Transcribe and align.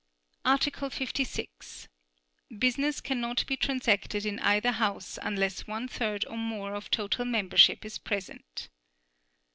Article 0.45 0.89
56. 0.89 1.87
Business 2.57 3.01
cannot 3.01 3.45
be 3.45 3.55
transacted 3.55 4.25
in 4.25 4.39
either 4.39 4.71
House 4.71 5.19
unless 5.21 5.67
one 5.67 5.87
third 5.87 6.25
or 6.25 6.37
more 6.39 6.73
of 6.73 6.89
total 6.89 7.23
membership 7.23 7.85
is 7.85 7.99
present. 7.99 8.69